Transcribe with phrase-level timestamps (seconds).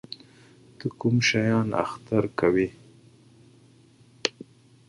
[0.77, 2.67] ته کوم شیان اختر کوې؟